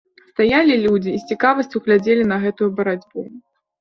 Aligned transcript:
Стаялі 0.29 0.77
людзі 0.85 1.11
і 1.17 1.21
з 1.23 1.27
цікавасцю 1.35 1.83
глядзелі 1.89 2.23
на 2.33 2.41
гэтую 2.47 2.69
барацьбу. 2.81 3.19